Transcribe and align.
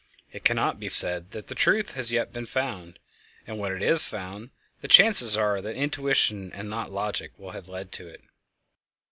It 0.31 0.43
cannot 0.43 0.79
be 0.79 0.89
said 0.89 1.29
that 1.29 1.45
that 1.45 1.55
truth 1.59 1.93
has 1.93 2.11
yet 2.11 2.33
been 2.33 2.47
found, 2.47 2.97
and 3.45 3.59
when 3.59 3.71
it 3.71 3.83
is 3.83 4.07
found 4.07 4.49
the 4.81 4.87
chances 4.87 5.37
are 5.37 5.61
that 5.61 5.75
intuition 5.75 6.51
and 6.53 6.67
not 6.71 6.91
logic 6.91 7.37
will 7.37 7.51
have 7.51 7.69
led 7.69 7.91
to 7.91 8.07
it. 8.07 8.21